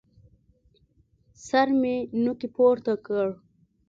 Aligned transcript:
سر 1.45 1.67
مې 1.79 1.95
نوکى 2.23 2.47
پورته 2.55 2.93
کړ. 3.05 3.27